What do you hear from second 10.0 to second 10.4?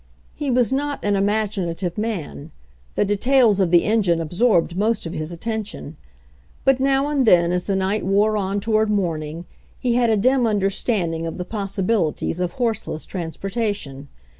a